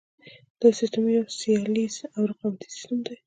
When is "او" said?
2.15-2.21